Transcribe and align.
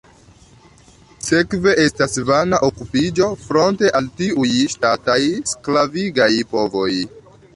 Sekve 1.25 1.73
estas 1.81 2.15
vana 2.29 2.61
okupiĝo, 2.69 3.27
fronte 3.43 3.91
al 4.01 4.09
tiuj 4.21 4.49
ŝtataj, 4.77 5.19
sklavigaj 5.55 6.31
povoj. 6.55 6.91